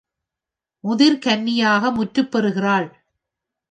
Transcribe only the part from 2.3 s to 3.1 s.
பெறுகிறாள்.